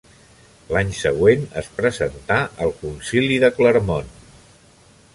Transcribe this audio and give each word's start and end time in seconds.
L'any 0.75 0.93
següent 0.99 1.43
es 1.61 1.69
presentà 1.81 2.39
al 2.67 2.75
Concili 2.83 3.41
de 3.47 3.55
Clermont. 3.59 4.15